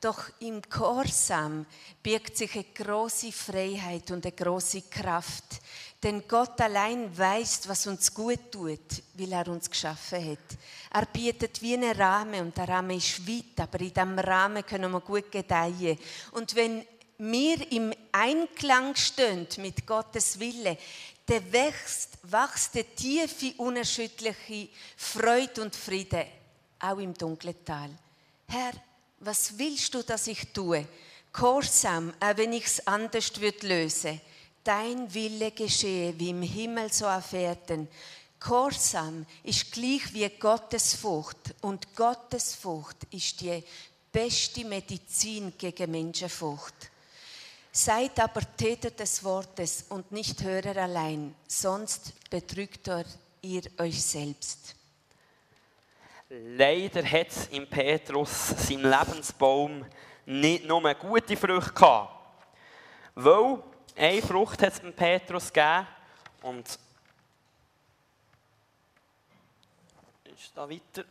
Doch 0.00 0.30
im 0.40 0.62
Gehorsam 0.62 1.66
birgt 2.02 2.36
sich 2.36 2.54
eine 2.54 2.64
große 2.72 3.32
Freiheit 3.32 4.10
und 4.12 4.24
eine 4.24 4.34
große 4.34 4.82
Kraft. 4.82 5.60
Denn 6.00 6.22
Gott 6.28 6.60
allein 6.60 7.16
weiß, 7.16 7.68
was 7.68 7.88
uns 7.88 8.14
gut 8.14 8.52
tut, 8.52 9.02
weil 9.14 9.32
er 9.32 9.48
uns 9.48 9.68
geschaffen 9.68 10.30
hat. 10.30 10.58
Er 10.92 11.06
bietet 11.06 11.60
wie 11.60 11.74
einen 11.74 11.96
Rahmen 11.96 12.40
und 12.40 12.56
der 12.56 12.68
Rahmen 12.68 12.96
ist 12.96 13.26
weit, 13.26 13.58
aber 13.58 13.80
in 13.80 13.92
diesem 13.92 14.18
Rahmen 14.20 14.64
können 14.64 14.92
wir 14.92 15.00
gut 15.00 15.32
gedeihen. 15.32 15.98
Und 16.30 16.54
wenn 16.54 16.84
wir 17.18 17.72
im 17.72 17.92
Einklang 18.12 18.94
stehen 18.94 19.48
mit 19.56 19.84
Gottes 19.84 20.38
Wille, 20.38 20.78
dann 21.26 21.52
wächst, 21.52 22.18
wächst 22.22 22.74
die 22.74 22.84
tiefe, 22.84 23.60
unerschütterliche 23.60 24.68
Freude 24.96 25.62
und 25.62 25.74
Friede, 25.74 26.26
auch 26.78 26.98
im 26.98 27.12
dunklen 27.12 27.64
Tal. 27.64 27.90
Herr, 28.46 28.72
was 29.20 29.58
willst 29.58 29.94
du, 29.94 30.02
dass 30.02 30.26
ich 30.26 30.52
tue? 30.52 30.86
Gehorsam, 31.32 32.12
auch 32.20 32.36
wenn 32.36 32.52
ich 32.52 32.66
es 32.66 32.86
anders 32.86 33.32
lösen 33.62 34.10
würde 34.10 34.20
dein 34.68 35.12
Wille 35.14 35.50
geschehe, 35.52 36.18
wie 36.18 36.28
im 36.28 36.42
Himmel 36.42 36.92
so 36.92 37.06
auf 37.06 37.32
Erden. 37.32 37.88
Gehorsam 38.38 39.24
ist 39.42 39.72
gleich 39.72 40.12
wie 40.12 40.28
Gottesfurcht 40.28 41.54
und 41.62 41.96
Gottesfurcht 41.96 42.98
ist 43.10 43.40
die 43.40 43.64
beste 44.12 44.66
Medizin 44.66 45.54
gegen 45.56 45.90
Menschenfurcht. 45.90 46.90
Seid 47.72 48.20
aber 48.20 48.42
Täter 48.58 48.90
des 48.90 49.24
Wortes 49.24 49.86
und 49.88 50.12
nicht 50.12 50.42
Hörer 50.42 50.76
allein, 50.82 51.34
sonst 51.46 52.12
betrügt 52.28 52.90
ihr 53.40 53.62
euch 53.78 54.02
selbst. 54.02 54.74
Leider 56.30 57.02
hat 57.04 57.28
es 57.28 57.46
im 57.48 57.66
Petrus, 57.66 58.48
seinem 58.48 58.84
Lebensbaum, 58.84 59.86
nicht 60.26 60.66
nur 60.66 60.94
gute 60.94 61.36
Früchte 61.38 61.72
gehabt. 61.72 62.12
Weil 63.14 63.62
eine 63.96 64.20
Frucht 64.22 64.62
hat 64.62 64.74
es 64.74 64.80
dem 64.80 64.92
Petrus 64.92 65.50
gegeben 65.50 65.86
und 66.42 66.68
ist 70.34 70.52
da 70.54 70.68
weiter. 70.68 71.04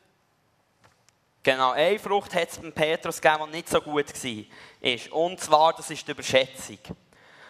Genau, 1.42 1.72
eine 1.72 1.98
Frucht 1.98 2.36
hat 2.36 2.50
es 2.50 2.62
dem 2.62 2.72
Petrus 2.72 3.20
gegeben, 3.20 3.46
die 3.48 3.58
nicht 3.58 3.70
so 3.70 3.82
gut 3.82 4.14
war. 4.14 5.18
Und 5.18 5.40
zwar, 5.40 5.74
das 5.74 5.90
ist 5.90 6.08
die 6.08 6.12
Überschätzung. 6.12 6.78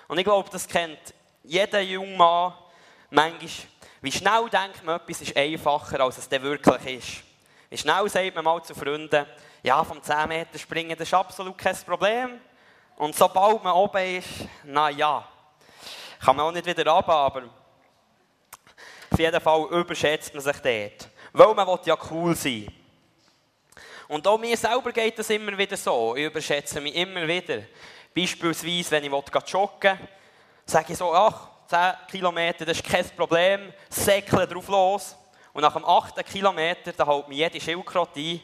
Und 0.07 0.17
ich 0.17 0.23
glaube, 0.23 0.49
das 0.49 0.65
kennt 0.65 1.13
jeder 1.43 1.81
junge 1.81 2.15
Mann. 2.15 2.53
Manchmal, 3.09 3.49
wie 4.01 4.11
schnell 4.11 4.49
denkt 4.49 4.85
man, 4.85 5.01
etwas 5.01 5.21
ist 5.21 5.35
einfacher, 5.35 5.99
als 5.99 6.17
es 6.17 6.29
dann 6.29 6.43
wirklich 6.43 6.97
ist. 6.97 7.26
Wie 7.69 7.77
schnell 7.77 8.07
sagt 8.09 8.35
man 8.35 8.45
mal 8.45 8.63
zu 8.63 8.73
Freunden, 8.73 9.25
ja, 9.61 9.83
vom 9.83 10.01
10 10.01 10.29
Meter 10.29 10.57
springen, 10.57 10.97
das 10.97 11.07
ist 11.07 11.13
absolut 11.13 11.57
kein 11.57 11.75
Problem. 11.75 12.39
Und 12.95 13.15
sobald 13.15 13.63
man 13.63 13.73
oben 13.73 14.17
ist, 14.17 14.29
na 14.63 14.89
ja, 14.89 15.27
kann 16.23 16.35
man 16.35 16.45
auch 16.45 16.51
nicht 16.51 16.65
wieder 16.65 16.89
runter, 16.89 17.11
aber 17.11 17.43
auf 19.11 19.19
jeden 19.19 19.41
Fall 19.41 19.67
überschätzt 19.71 20.33
man 20.33 20.43
sich 20.43 20.57
dort. 20.57 21.09
Weil 21.33 21.53
man 21.53 21.79
ja 21.83 21.97
cool 22.09 22.35
sein 22.35 22.67
Und 24.07 24.25
auch 24.25 24.37
mir 24.37 24.55
selber 24.55 24.91
geht 24.91 25.19
das 25.19 25.29
immer 25.29 25.57
wieder 25.57 25.77
so. 25.77 26.15
Ich 26.15 26.25
überschätze 26.25 26.79
mich 26.79 26.95
immer 26.95 27.27
wieder. 27.27 27.63
Beispielsweise, 28.15 28.91
wenn 28.91 29.03
ich 29.03 29.11
joggen 29.51 29.99
will, 29.99 30.07
sage 30.65 30.93
ich 30.93 30.97
so, 30.97 31.13
ach, 31.13 31.49
10 31.67 31.79
Kilometer, 32.09 32.65
das 32.65 32.77
ist 32.77 32.89
kein 32.89 33.07
Problem, 33.09 33.73
säckle 33.89 34.47
drauf 34.47 34.67
los. 34.69 35.15
Und 35.57 35.63
nach 35.63 35.73
dem 35.73 35.85
8. 35.85 36.23
Kilometer, 36.23 36.93
da 36.93 37.07
hält 37.07 37.27
mich 37.27 37.39
jede 37.39 37.59
Schildkröte 37.59 38.19
ein. 38.19 38.41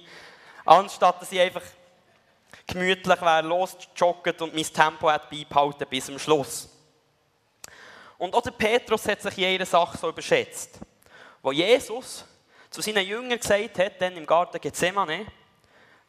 Anstatt 0.65 1.21
dass 1.21 1.31
ich 1.31 1.39
einfach 1.39 1.61
gemütlich 2.65 3.21
wäre, 3.21 3.43
losgejoggt 3.43 4.41
und 4.41 4.55
mein 4.55 4.63
Tempo 4.63 5.11
hat 5.11 5.29
beibehalten 5.29 5.85
bis 5.87 6.07
zum 6.07 6.17
Schluss. 6.17 6.67
Und 8.17 8.33
auch 8.33 8.41
der 8.41 8.49
Petrus 8.49 9.07
hat 9.07 9.21
sich 9.21 9.37
in 9.37 9.43
jeder 9.43 9.67
Sache 9.67 9.95
so 9.95 10.09
überschätzt. 10.09 10.79
Wo 11.43 11.51
Jesus 11.51 12.25
zu 12.71 12.81
seinen 12.81 13.05
Jüngern 13.05 13.37
gesagt 13.37 13.77
hat, 13.77 14.01
dann 14.01 14.17
im 14.17 14.25
Garten 14.25 14.59
Gethsemane, 14.59 15.27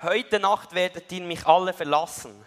heute 0.01 0.41
Nacht 0.41 0.75
werdet 0.75 1.13
ihr 1.13 1.21
mich 1.21 1.45
alle 1.45 1.75
verlassen. 1.75 2.47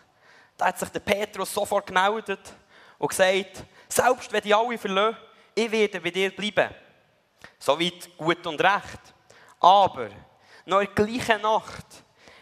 Da 0.58 0.66
hat 0.66 0.80
sich 0.80 0.90
der 0.90 1.02
Petrus 1.02 1.54
sofort 1.54 1.86
gemeldet 1.86 2.56
und 2.98 3.10
gesagt, 3.10 3.64
selbst 3.88 4.32
wenn 4.32 4.42
die 4.42 4.56
alle 4.56 4.80
verlassen, 4.80 5.18
ich 5.54 5.72
werde 5.72 6.02
bei 6.02 6.10
dir 6.10 6.36
bleiben. 6.36 6.87
Soweit 7.60 8.18
gut 8.18 8.46
und 8.46 8.62
recht. 8.62 9.14
Aber 9.60 10.10
noch 10.66 10.82
in 10.82 10.90
der 10.96 11.06
gleichen 11.06 11.42
Nacht 11.42 11.86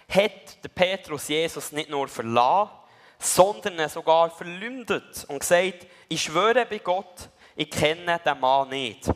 hat 0.10 0.64
der 0.64 0.70
Petrus 0.70 1.28
Jesus 1.28 1.72
nicht 1.72 1.90
nur 1.90 2.08
verlassen, 2.08 2.72
sondern 3.18 3.90
sogar 3.90 4.30
verleumdet 4.30 5.26
und 5.28 5.40
gesagt, 5.40 5.88
ich 6.08 6.22
schwöre 6.22 6.66
bei 6.66 6.80
Gott, 6.80 7.30
ich 7.56 7.70
kenne 7.70 8.20
den 8.20 8.40
Mann 8.40 8.70
nicht. 8.70 9.10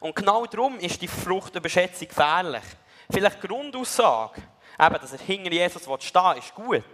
Und 0.00 0.14
genau 0.14 0.46
darum 0.46 0.78
ist 0.78 1.00
die 1.00 1.08
Fruchtüberschätzung 1.08 2.08
gefährlich. 2.08 2.62
Vielleicht 3.10 3.40
Grundaussage, 3.40 4.42
eben, 4.78 4.94
dass 4.94 5.12
er 5.12 5.18
hinter 5.18 5.52
Jesus 5.52 5.82
stehen 5.82 6.36
ist 6.38 6.54
gut. 6.54 6.84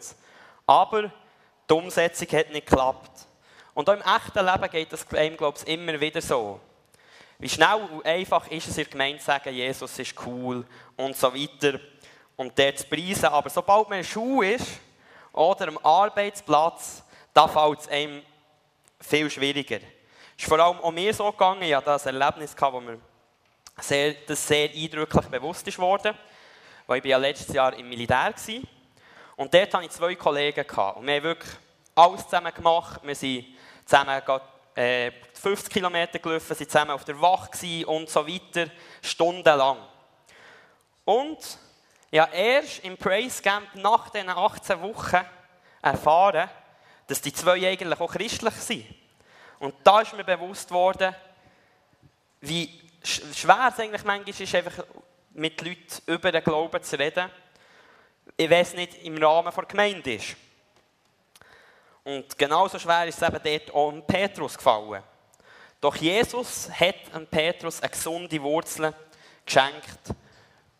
Aber 0.66 1.10
die 1.68 1.74
Umsetzung 1.74 2.28
hat 2.28 2.50
nicht 2.50 2.66
geklappt. 2.66 3.26
Und 3.74 3.88
auch 3.88 3.94
im 3.94 4.02
echten 4.02 4.46
Leben 4.46 4.70
geht 4.70 4.92
das 4.92 5.06
einem, 5.14 5.36
glaube 5.36 5.58
ich, 5.58 5.66
immer 5.66 5.98
wieder 6.00 6.20
so. 6.20 6.60
Wie 7.42 7.48
schnell 7.48 7.88
und 7.90 8.06
einfach 8.06 8.48
ist 8.52 8.68
es 8.68 8.78
in 8.78 8.84
der 8.84 8.92
Gemeinde 8.92 9.18
zu 9.18 9.24
sagen, 9.24 9.52
Jesus 9.52 9.98
ist 9.98 10.14
cool 10.24 10.64
und 10.96 11.16
so 11.16 11.34
weiter 11.34 11.80
und 12.36 12.56
der 12.56 12.76
zu 12.76 12.86
preisen. 12.86 13.24
Aber 13.24 13.50
sobald 13.50 13.88
man 13.88 13.98
in 13.98 14.04
Schuh 14.04 14.42
ist 14.42 14.78
oder 15.32 15.66
am 15.66 15.76
Arbeitsplatz, 15.78 17.02
da 17.34 17.48
fällt 17.48 17.80
es 17.80 17.88
einem 17.88 18.22
viel 19.00 19.28
schwieriger. 19.28 19.80
Es 20.36 20.44
ist 20.44 20.48
vor 20.48 20.60
allem 20.60 20.78
auch 20.78 20.92
mir 20.92 21.12
so 21.12 21.32
gegangen, 21.32 21.62
ich 21.62 21.74
hatte 21.74 21.86
das 21.86 22.06
Erlebnis, 22.06 22.54
wo 22.56 22.80
mir 22.80 23.00
sehr, 23.80 24.14
das 24.24 24.46
sehr 24.46 24.70
eindrücklich 24.70 25.26
bewusst 25.26 25.66
ist 25.66 25.80
worden. 25.80 26.16
Weil 26.86 27.00
ich 27.00 27.06
ja 27.06 27.16
letztes 27.18 27.52
Jahr 27.52 27.76
im 27.76 27.88
Militär 27.88 28.32
war. 28.32 28.60
Und 29.34 29.52
dort 29.52 29.74
hatte 29.74 29.84
ich 29.84 29.90
zwei 29.90 30.14
Kollegen. 30.14 30.64
Gehabt. 30.64 30.96
Und 30.96 31.08
wir 31.08 31.16
haben 31.16 31.24
wirklich 31.24 31.52
alles 31.96 32.22
zusammen 32.22 32.54
gemacht. 32.54 33.00
Wir 33.02 33.16
sind 33.16 33.46
zusammen 33.84 34.22
äh, 34.76 35.10
50 35.42 35.72
Kilometer 35.72 36.20
gelaufen, 36.20 36.54
sind 36.54 36.70
zusammen 36.70 36.92
auf 36.92 37.04
der 37.04 37.20
Wache 37.20 37.86
und 37.86 38.08
so 38.08 38.26
weiter, 38.26 38.70
stundenlang. 39.02 39.78
Und 41.04 41.58
habe 42.14 42.32
erst 42.32 42.84
im 42.84 42.96
Praise 42.96 43.42
Camp 43.42 43.74
nach 43.74 44.10
diesen 44.10 44.28
18 44.28 44.80
Wochen 44.82 45.20
erfahren, 45.82 46.48
dass 47.08 47.20
die 47.20 47.32
zwei 47.32 47.68
eigentlich 47.68 48.00
auch 48.00 48.12
christlich 48.12 48.54
sind. 48.54 48.86
Und 49.58 49.74
da 49.82 50.02
ist 50.02 50.12
mir 50.12 50.22
bewusst 50.22 50.70
worden, 50.70 51.12
wie 52.40 52.80
schwer 53.02 53.70
es 53.72 53.80
eigentlich 53.80 54.04
manchmal 54.04 54.28
ist, 54.28 54.54
einfach 54.54 54.84
mit 55.32 55.60
Leuten 55.60 56.02
über 56.06 56.30
den 56.30 56.44
Glauben 56.44 56.82
zu 56.84 56.96
reden, 56.96 57.28
ich 58.36 58.48
weiß 58.48 58.74
nicht 58.74 59.02
im 59.02 59.18
Rahmen 59.22 59.52
der 59.52 59.64
Gemeinde 59.64 60.14
ist. 60.14 60.36
Und 62.04 62.38
genauso 62.38 62.78
schwer 62.78 63.06
ist 63.06 63.20
es 63.20 63.28
eben 63.28 63.40
dort 63.42 63.74
auch 63.74 64.06
Petrus 64.06 64.56
gefallen. 64.56 65.02
Doch 65.82 65.96
Jesus 65.96 66.70
hat 66.70 67.12
an 67.12 67.26
Petrus 67.26 67.80
eine 67.80 67.90
gesunde 67.90 68.40
Wurzel 68.40 68.94
geschenkt 69.44 69.98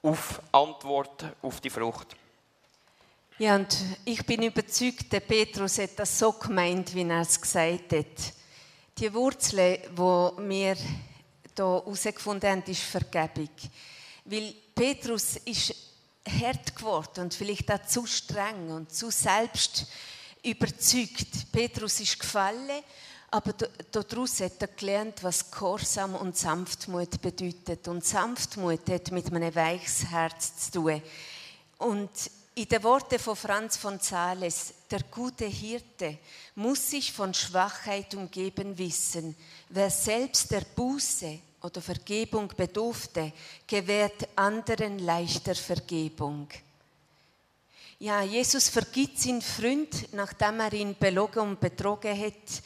auf 0.01 0.41
Antwort 0.53 1.25
auf 1.43 1.61
die 1.61 1.71
Frucht. 1.71 2.15
Ja, 3.37 3.57
und 3.57 3.77
ich 4.05 4.25
bin 4.25 4.45
überzeugt, 4.45 5.13
der 5.13 5.19
Petrus 5.19 5.79
hat 5.79 5.99
das 5.99 6.17
so 6.17 6.31
gemeint, 6.31 6.95
wie 6.95 7.03
er 7.03 7.23
es 7.23 7.41
gesagt 7.41 7.93
hat. 7.93 8.33
Die 8.97 9.13
Wurzel, 9.13 9.79
die 9.79 9.97
wir 9.97 10.77
hier 10.77 10.77
herausgefunden 11.57 12.49
haben, 12.49 12.63
ist 12.69 12.83
Vergebung. 12.83 13.51
Weil 14.25 14.55
Petrus 14.73 15.35
ist 15.39 15.75
hart 16.41 16.77
geworden 16.77 17.25
und 17.25 17.35
vielleicht 17.35 17.73
auch 17.73 17.85
zu 17.87 18.07
streng 18.07 18.71
und 18.71 18.95
zu 18.95 19.11
selbst 19.11 19.85
überzeugt. 20.45 21.51
Petrus 21.51 21.99
ist 21.99 22.21
gefallen, 22.21 22.85
aber 23.33 23.55
daraus 23.91 24.41
hat 24.41 24.61
er 24.61 24.69
gelernt, 24.69 25.25
was 25.25 25.51
Gehorsam 25.51 26.17
und 26.17 26.37
Sanftmut 26.37 27.23
bedeutet. 27.23 27.89
Und 27.89 28.05
Sanftmut 28.05 28.87
hat 28.91 29.11
mit 29.11 29.33
einem 29.33 29.55
weiches 29.55 30.05
Herz 30.11 30.71
zu 30.71 30.73
tun. 30.73 31.03
Und 31.79 32.11
in 32.55 32.69
den 32.69 32.83
Worten 32.83 33.19
von 33.19 33.35
Franz 33.35 33.79
von 33.79 33.99
Sales, 34.01 34.75
der 34.91 35.05
gute 35.05 35.47
Hirte 35.47 36.19
muss 36.57 36.91
sich 36.91 37.11
von 37.11 37.33
Schwachheit 37.33 38.15
umgeben 38.15 38.77
wissen. 38.77 39.35
Wer 39.71 39.89
selbst 39.89 40.51
der 40.51 40.61
Buße 40.77 41.39
oder 41.63 41.81
Vergebung 41.81 42.49
bedurfte, 42.55 43.33
gewährt 43.67 44.29
anderen 44.37 44.99
leichter 44.99 45.55
Vergebung. 45.55 46.49
Ja, 47.99 48.21
Jesus 48.21 48.69
vergibt 48.69 49.19
seinen 49.19 49.41
Freund, 49.41 50.13
nachdem 50.13 50.61
er 50.61 50.73
ihn 50.75 50.95
belogen 50.99 51.41
und 51.41 51.61
betrogen 51.61 52.19
hat. 52.21 52.63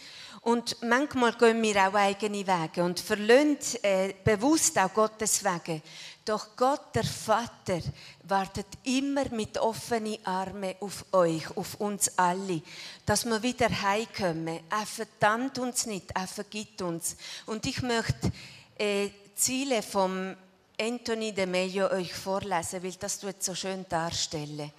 Und 0.47 0.81
manchmal 0.81 1.33
gehen 1.33 1.61
wir 1.61 1.89
auch 1.89 1.95
eigene 1.95 2.47
Wege 2.47 2.85
und 2.85 3.01
verlassen 3.01 3.83
äh, 3.83 4.15
bewusst 4.23 4.79
auch 4.79 4.95
Gottes 4.95 5.43
Wege. 5.43 5.83
Doch 6.25 6.55
Gott, 6.55 6.95
der 6.95 7.03
Vater, 7.03 7.81
wartet 8.23 8.69
immer 8.85 9.29
mit 9.31 9.59
offenen 9.59 10.25
Armen 10.25 10.77
auf 10.79 11.05
euch, 11.11 11.51
auf 11.57 11.75
uns 11.81 12.17
alle, 12.17 12.63
dass 13.05 13.25
wir 13.25 13.43
wieder 13.43 13.69
heimkommen. 13.69 14.61
Er 14.71 14.87
verdammt 14.87 15.59
uns 15.59 15.85
nicht, 15.87 16.13
er 16.15 16.29
vergibt 16.29 16.81
uns. 16.81 17.17
Und 17.47 17.67
ich 17.67 17.83
möchte 17.83 18.31
äh, 18.79 19.11
Ziele 19.35 19.83
vom 19.83 20.37
Anthony 20.81 21.33
de 21.33 21.47
Mello 21.47 21.91
euch 21.91 22.15
vorlesen, 22.15 22.85
weil 22.85 22.93
das 22.93 23.19
tut 23.19 23.43
so 23.43 23.57
schön 23.57 23.85
darstellen. 23.89 24.71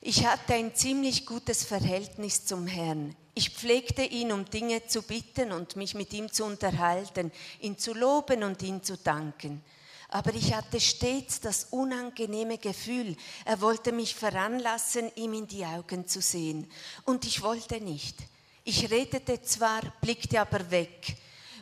Ich 0.00 0.24
hatte 0.24 0.54
ein 0.54 0.72
ziemlich 0.72 1.26
gutes 1.26 1.64
Verhältnis 1.64 2.46
zum 2.46 2.68
Herrn. 2.68 3.16
Ich 3.34 3.50
pflegte 3.50 4.02
ihn, 4.02 4.30
um 4.30 4.44
Dinge 4.44 4.86
zu 4.86 5.02
bitten 5.02 5.50
und 5.50 5.74
mich 5.74 5.94
mit 5.94 6.12
ihm 6.12 6.32
zu 6.32 6.44
unterhalten, 6.44 7.32
ihn 7.60 7.76
zu 7.76 7.92
loben 7.92 8.44
und 8.44 8.62
ihn 8.62 8.82
zu 8.82 8.96
danken. 8.96 9.62
Aber 10.08 10.32
ich 10.32 10.54
hatte 10.54 10.78
stets 10.78 11.40
das 11.40 11.64
unangenehme 11.70 12.58
Gefühl, 12.58 13.16
er 13.44 13.60
wollte 13.60 13.90
mich 13.90 14.14
veranlassen, 14.14 15.10
ihm 15.16 15.34
in 15.34 15.48
die 15.48 15.64
Augen 15.64 16.06
zu 16.06 16.20
sehen. 16.20 16.70
Und 17.04 17.24
ich 17.24 17.42
wollte 17.42 17.80
nicht. 17.80 18.16
Ich 18.62 18.90
redete 18.92 19.42
zwar, 19.42 19.80
blickte 20.00 20.40
aber 20.40 20.70
weg. 20.70 21.16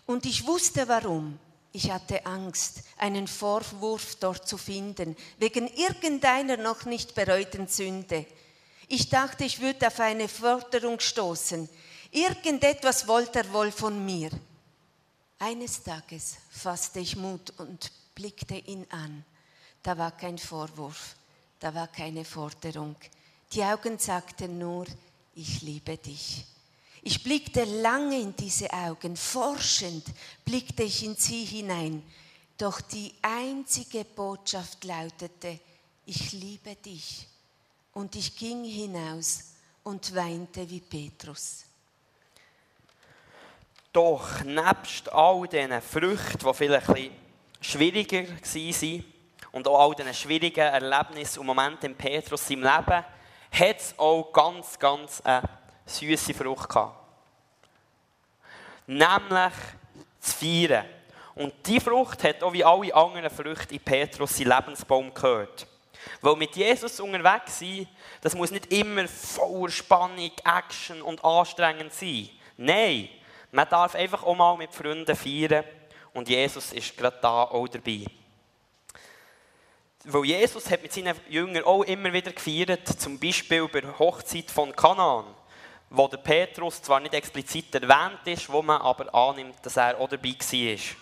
Und 0.05 0.27
ich 0.27 0.47
wusste 0.47 0.87
warum. 0.89 1.39
Ich 1.73 1.91
hatte 1.91 2.27
Angst, 2.27 2.83
einen 2.99 3.27
Vorwurf 3.27 4.17
dort 4.17 4.47
zu 4.47 4.59
finden, 4.59 5.17
wegen 5.39 5.69
irgendeiner 5.69 6.59
noch 6.59 6.85
nicht 6.85 7.15
bereuten 7.15 7.67
Sünde. 7.67 8.27
Ich 8.95 9.09
dachte, 9.09 9.45
ich 9.45 9.59
würde 9.59 9.87
auf 9.87 10.01
eine 10.01 10.29
Forderung 10.29 11.01
stoßen. 11.01 11.67
Irgendetwas 12.11 13.09
wollte 13.09 13.39
er 13.39 13.51
wohl 13.51 13.73
von 13.73 14.05
mir. 14.05 14.29
Eines 15.39 15.83
Tages 15.83 16.37
fasste 16.51 17.01
ich 17.01 17.17
Mut 17.17 17.55
und 17.57 17.91
blickte 18.15 18.55
ihn 18.55 18.85
an. 18.91 19.25
Da 19.83 19.97
war 19.97 20.11
kein 20.11 20.37
Vorwurf, 20.37 21.17
da 21.59 21.75
war 21.75 21.89
keine 21.89 22.27
Forderung. 22.27 22.95
Die 23.55 23.65
Augen 23.65 23.99
sagten 23.99 24.59
nur, 24.59 24.85
ich 25.35 25.63
liebe 25.63 25.97
dich. 25.97 26.45
Ich 27.01 27.25
blickte 27.25 27.65
lange 27.65 28.21
in 28.21 28.37
diese 28.37 28.71
Augen, 28.75 29.17
forschend 29.17 30.05
blickte 30.45 30.83
ich 30.83 31.03
in 31.03 31.17
sie 31.17 31.47
hinein. 31.47 32.03
Doch 32.59 32.83
die 32.83 33.15
einzige 33.23 34.05
Botschaft 34.05 34.85
lautete, 34.85 35.61
ich 36.05 36.33
liebe 36.33 36.75
dich. 36.77 37.32
Und 37.95 38.17
ich 38.17 38.37
ging 38.37 38.65
hinaus 38.65 39.53
und 39.83 40.15
weinte 40.15 40.69
wie 40.69 40.81
Petrus. 40.81 41.65
Doch 43.93 44.43
nebst 44.43 45.13
all 45.13 45.47
diesen 45.47 45.83
Früchten, 45.83 46.39
die 46.39 46.55
vielleicht 46.55 46.89
ein 46.89 47.11
schwieriger 47.61 48.23
waren 48.27 49.05
und 49.53 49.69
auch 49.69 49.81
all 49.81 49.95
diesen 49.95 50.15
schwierigen 50.15 50.61
Erlebnissen 50.61 51.41
und 51.41 51.47
Momenten 51.47 51.91
in 51.91 51.97
Petrus 51.97 52.49
im 52.49 52.63
Leben, 52.63 53.05
hat 53.53 53.77
es 53.77 53.95
auch 53.99 54.33
ganz, 54.33 54.79
ganz 54.79 55.21
eine 55.21 55.47
süße 55.85 56.33
Frucht 56.33 56.71
gehabt. 56.71 56.97
Nämlich 58.87 59.53
zu 60.21 60.37
feiern. 60.37 60.87
Und 61.35 61.55
diese 61.67 61.81
Frucht 61.83 62.25
hat 62.25 62.43
auch 62.43 62.53
wie 62.53 62.65
alle 62.65 62.95
anderen 62.95 63.31
Früchte 63.31 63.75
in 63.75 63.81
Petrus 63.81 64.37
seinen 64.37 64.49
Lebensbaum 64.49 65.13
gehört. 65.13 65.67
Weil 66.21 66.37
mit 66.37 66.57
Jesus 66.57 67.01
unterwegs 67.01 67.59
sein, 67.59 67.89
das 68.21 68.35
muss 68.35 68.51
nicht 68.51 68.73
immer 68.73 69.07
voller 69.09 69.71
Spannung, 69.71 70.31
Action 70.45 71.03
und 71.03 71.25
anstrengend 71.25 71.93
sein. 71.93 72.29
Nein, 72.57 73.09
man 73.51 73.69
darf 73.69 73.95
einfach 73.95 74.23
auch 74.23 74.35
mal 74.35 74.57
mit 74.57 74.73
Freunden 74.73 75.17
feiern 75.17 75.65
und 76.15 76.29
Jesus 76.29 76.73
ist 76.73 76.97
gerade 76.97 77.19
da 77.21 77.45
auch 77.45 77.69
dabei. 77.69 78.05
Weil 80.05 80.25
Jesus 80.25 80.69
hat 80.71 80.83
mit 80.83 80.93
seinen 80.93 81.15
Jüngern 81.29 81.65
auch 81.65 81.85
immer 81.85 82.13
wieder 82.13 82.33
gefeiert, 82.33 82.89
zum 82.89 83.21
Beispiel 83.21 83.69
bei 83.69 83.83
der 83.83 83.99
Hochzeit 83.99 84.51
von 84.51 84.75
Kanaan, 84.75 85.27
wo 85.91 86.09
der 86.09 86.17
Petrus 86.17 86.83
zwar 86.83 86.99
nicht 86.99 87.15
explizit 87.15 87.75
erwähnt 87.75 88.27
ist, 88.27 88.51
wo 88.51 88.63
man 88.63 88.81
aber 88.81 89.15
annimmt, 89.15 89.57
dass 89.63 89.77
er 89.77 89.99
auch 89.99 90.09
dabei 90.09 90.31
war. 90.31 91.02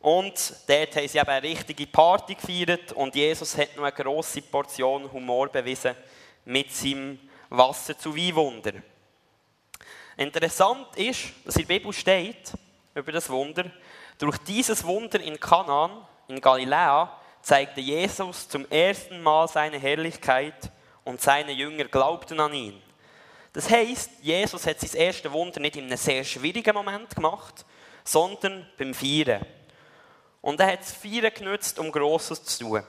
Und 0.00 0.54
dort 0.66 0.96
haben 0.96 1.08
sie 1.08 1.18
eben 1.18 1.28
eine 1.28 1.46
richtige 1.46 1.86
Party 1.86 2.34
gefeiert 2.34 2.92
und 2.92 3.14
Jesus 3.14 3.56
hat 3.56 3.76
noch 3.76 3.84
eine 3.84 3.92
grosse 3.92 4.40
Portion 4.40 5.12
Humor 5.12 5.48
bewiesen 5.48 5.94
mit 6.46 6.72
seinem 6.72 7.18
Wasser 7.50 7.96
zu 7.98 8.16
Weinwunder. 8.16 8.72
Interessant 10.16 10.96
ist, 10.96 11.32
dass 11.44 11.56
in 11.56 11.66
der 11.66 11.74
Bibel 11.74 11.92
steht, 11.92 12.52
über 12.94 13.12
das 13.12 13.28
Wunder, 13.28 13.70
durch 14.18 14.38
dieses 14.38 14.84
Wunder 14.84 15.20
in 15.20 15.38
Kanaan, 15.38 16.06
in 16.28 16.40
Galiläa, 16.40 17.18
zeigte 17.42 17.80
Jesus 17.80 18.48
zum 18.48 18.70
ersten 18.70 19.22
Mal 19.22 19.48
seine 19.48 19.78
Herrlichkeit 19.78 20.70
und 21.04 21.20
seine 21.20 21.52
Jünger 21.52 21.84
glaubten 21.84 22.40
an 22.40 22.54
ihn. 22.54 22.82
Das 23.52 23.68
heißt, 23.68 24.10
Jesus 24.22 24.66
hat 24.66 24.80
sein 24.80 25.00
erstes 25.00 25.32
Wunder 25.32 25.60
nicht 25.60 25.76
in 25.76 25.86
einem 25.86 25.96
sehr 25.96 26.24
schwierigen 26.24 26.74
Moment 26.74 27.14
gemacht, 27.14 27.66
sondern 28.04 28.66
beim 28.78 28.94
Feiern. 28.94 29.44
Und 30.40 30.60
er 30.60 30.72
hat 30.72 30.80
das 30.80 30.92
Feiern 30.92 31.32
genutzt, 31.34 31.78
um 31.78 31.92
Grosses 31.92 32.42
zu 32.44 32.64
tun. 32.64 32.82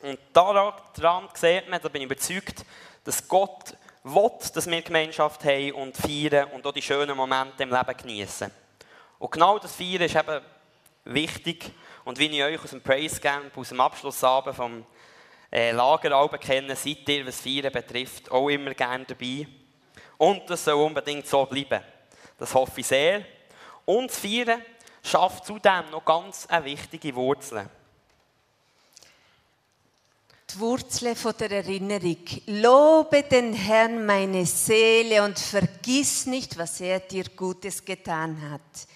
Und 0.00 0.18
daran 0.32 1.28
sieht 1.34 1.68
man, 1.68 1.80
da 1.80 1.88
bin 1.88 2.02
ich 2.02 2.06
überzeugt, 2.06 2.64
dass 3.04 3.26
Gott 3.28 3.76
will, 4.04 4.30
dass 4.54 4.66
wir 4.68 4.82
Gemeinschaft 4.82 5.44
haben 5.44 5.72
und 5.72 5.96
feiern 5.96 6.50
und 6.50 6.66
auch 6.66 6.72
die 6.72 6.82
schönen 6.82 7.16
Momente 7.16 7.62
im 7.62 7.70
Leben 7.70 7.96
genießen. 7.96 8.50
Und 9.18 9.30
genau 9.30 9.58
das 9.58 9.74
Feiern 9.74 10.02
ist 10.02 10.16
eben 10.16 10.40
wichtig. 11.04 11.70
Und 12.04 12.18
wie 12.18 12.26
ich 12.26 12.42
euch 12.42 12.62
aus 12.62 12.70
dem 12.70 12.80
Praise 12.80 13.20
Camp, 13.20 13.56
aus 13.56 13.68
dem 13.68 13.80
Abschlussabend 13.80 14.56
vom 14.56 14.84
äh, 15.52 15.70
Lageralben 15.70 16.40
kenne, 16.40 16.74
seid 16.74 17.08
ihr, 17.08 17.26
was 17.26 17.40
Feiern 17.40 17.72
betrifft, 17.72 18.30
auch 18.30 18.48
immer 18.48 18.74
gerne 18.74 19.04
dabei. 19.04 19.46
Und 20.18 20.50
das 20.50 20.64
soll 20.64 20.74
unbedingt 20.74 21.26
so 21.26 21.46
bleiben. 21.46 21.80
Das 22.38 22.54
hoffe 22.54 22.80
ich 22.80 22.86
sehr. 22.86 23.24
Und 23.84 24.10
das 24.10 24.18
Feiern 24.18 24.62
schafft 25.02 25.46
zudem 25.46 25.90
noch 25.90 26.04
ganz 26.04 26.46
eine 26.46 26.64
wichtige 26.64 27.14
Wurzel. 27.14 27.68
Die 30.50 30.60
Wurzel 30.60 31.14
der 31.38 31.50
Erinnerung. 31.50 32.24
Lobe 32.46 33.22
den 33.22 33.54
Herrn 33.54 34.04
meine 34.04 34.44
Seele 34.44 35.22
und 35.24 35.38
vergiss 35.38 36.26
nicht, 36.26 36.58
was 36.58 36.80
er 36.80 37.00
dir 37.00 37.24
Gutes 37.34 37.84
getan 37.84 38.50
hat. 38.50 38.86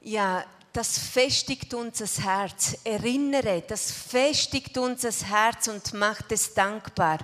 Ja, 0.00 0.44
das 0.72 0.98
festigt 0.98 1.74
unser 1.74 2.06
Herz. 2.24 2.78
Erinnere, 2.82 3.62
das 3.66 3.92
festigt 3.92 4.78
unser 4.78 5.10
Herz 5.10 5.68
und 5.68 5.92
macht 5.92 6.32
es 6.32 6.54
dankbar. 6.54 7.18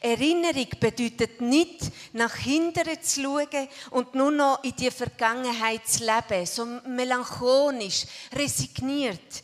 Erinnerung 0.00 0.68
bedeutet 0.80 1.40
nicht, 1.40 1.90
nach 2.14 2.34
hinten 2.34 3.02
zu 3.02 3.22
schauen 3.22 3.68
und 3.90 4.14
nur 4.14 4.30
noch 4.30 4.64
in 4.64 4.74
die 4.76 4.90
Vergangenheit 4.90 5.86
zu 5.86 6.04
leben, 6.04 6.46
so 6.46 6.64
melancholisch, 6.64 8.04
resigniert. 8.32 9.42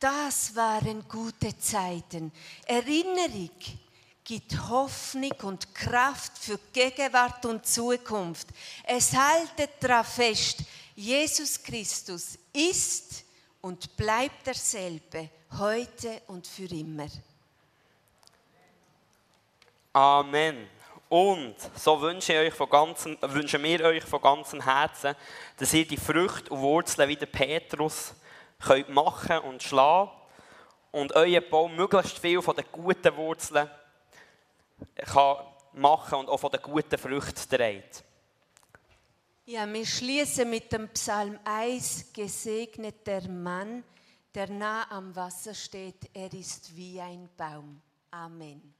Das 0.00 0.54
waren 0.56 1.08
gute 1.08 1.56
Zeiten. 1.58 2.32
Erinnerung 2.66 3.50
gibt 4.24 4.68
Hoffnung 4.68 5.32
und 5.42 5.72
Kraft 5.72 6.36
für 6.36 6.58
Gegenwart 6.72 7.46
und 7.46 7.64
Zukunft. 7.64 8.48
Es 8.84 9.12
haltet 9.12 9.70
daran 9.80 10.04
fest, 10.04 10.58
Jesus 10.96 11.62
Christus 11.62 12.38
ist 12.56 13.24
und 13.60 13.96
bleibt 13.96 14.46
derselbe, 14.46 15.30
heute 15.58 16.22
und 16.28 16.46
für 16.46 16.66
immer. 16.66 17.08
Amen. 19.92 20.68
Und 21.08 21.54
so 21.76 22.00
wünsche 22.00 22.32
ich 22.32 22.38
euch 22.48 22.54
von 22.54 22.68
ganzem, 22.68 23.16
wünschen 23.20 23.62
wir 23.62 23.84
euch 23.84 24.04
von 24.04 24.20
ganzem 24.20 24.60
Herzen, 24.60 25.14
dass 25.56 25.72
ihr 25.72 25.86
die 25.86 25.96
Früchte 25.96 26.50
und 26.50 26.60
Wurzeln 26.60 27.08
wie 27.08 27.16
der 27.16 27.26
Petrus 27.26 28.14
könnt 28.60 28.88
machen 28.88 29.38
und 29.38 29.62
schlagen 29.62 30.10
und 30.90 31.14
euer 31.14 31.40
Baum 31.40 31.76
möglichst 31.76 32.18
viel 32.18 32.42
von 32.42 32.56
den 32.56 32.64
guten 32.72 33.14
Wurzeln 33.16 33.70
kann 35.04 35.36
machen 35.74 36.18
und 36.18 36.28
auch 36.28 36.38
von 36.38 36.50
den 36.50 36.62
guten 36.62 36.98
Früchten 36.98 37.48
trägt. 37.56 38.02
Ja, 39.48 39.72
wir 39.72 39.86
schließen 39.86 40.50
mit 40.50 40.72
dem 40.72 40.88
Psalm 40.88 41.38
1, 41.44 42.12
gesegnet 42.12 43.06
der 43.06 43.28
Mann, 43.28 43.84
der 44.34 44.50
nah 44.50 44.90
am 44.90 45.14
Wasser 45.14 45.54
steht, 45.54 46.10
er 46.12 46.32
ist 46.32 46.74
wie 46.74 47.00
ein 47.00 47.28
Baum. 47.36 47.80
Amen. 48.10 48.75